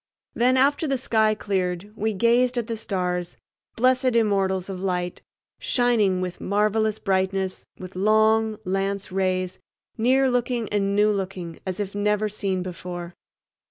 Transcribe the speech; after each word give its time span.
Then, 0.33 0.57
after 0.57 0.87
the 0.87 0.97
sky 0.97 1.35
cleared, 1.35 1.93
we 1.95 2.11
gazed 2.13 2.57
at 2.57 2.65
the 2.65 2.75
stars, 2.75 3.37
blessed 3.75 4.15
immortals 4.15 4.67
of 4.67 4.81
light, 4.81 5.21
shining 5.59 6.21
with 6.21 6.41
marvelous 6.41 6.97
brightness 6.97 7.67
with 7.77 7.95
long 7.95 8.57
lance 8.65 9.11
rays, 9.11 9.59
near 9.99 10.27
looking 10.27 10.67
and 10.69 10.95
new 10.95 11.11
looking, 11.11 11.59
as 11.67 11.79
if 11.79 11.93
never 11.93 12.29
seen 12.29 12.63
before. 12.63 13.13